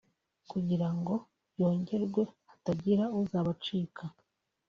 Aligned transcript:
kugira 0.51 0.87
ngo 0.97 1.13
yongerwe 1.59 2.21
hatagira 2.49 3.03
uzabacika 3.21 4.03